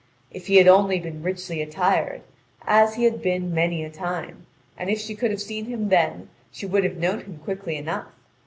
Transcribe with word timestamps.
If 0.31 0.47
he 0.47 0.55
had 0.55 0.67
only 0.67 0.99
been 0.99 1.21
richly 1.21 1.61
attired, 1.61 2.23
as 2.63 2.95
he 2.95 3.03
had 3.03 3.21
been 3.21 3.53
many 3.53 3.83
a 3.83 3.91
time, 3.91 4.47
and 4.75 4.89
if 4.89 4.99
she 4.99 5.13
could 5.13 5.29
have 5.29 5.39
seen 5.39 5.65
him 5.65 5.89
then 5.89 6.29
she 6.51 6.65
would 6.65 6.83
have 6.83 6.97
known 6.97 7.19
him 7.19 7.37
quickly 7.43 7.77
enough. 7.77 8.07